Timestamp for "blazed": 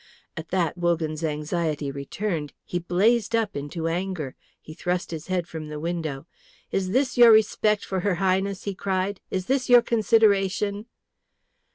2.79-3.35